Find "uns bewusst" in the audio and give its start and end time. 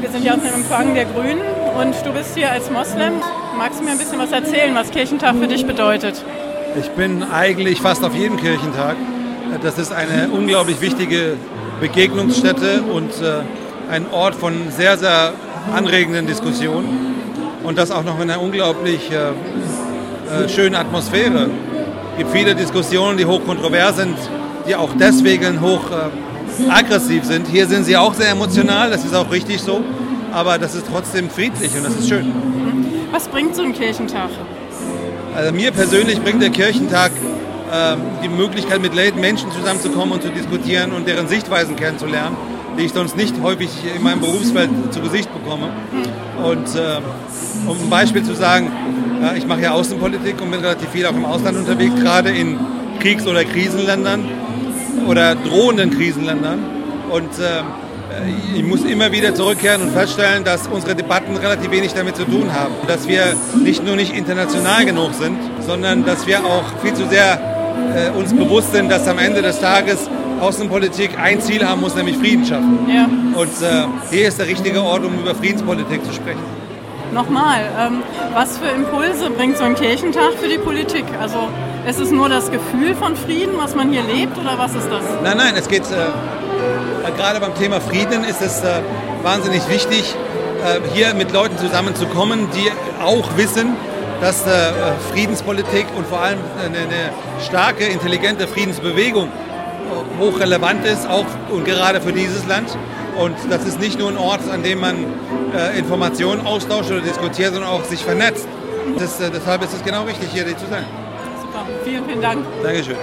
68.10-68.72